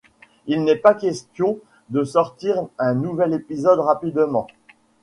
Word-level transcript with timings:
Il 0.47 0.63
n'est 0.63 0.77
pas 0.77 0.95
question 0.95 1.59
de 1.89 2.03
sortir 2.03 2.65
un 2.79 2.95
nouvel 2.95 3.33
épisode 3.35 3.77
rapidement. 3.79 4.47